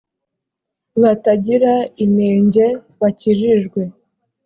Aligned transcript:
batagira 1.01 1.73
inenge 2.03 2.65
bakijijwe 2.99 3.81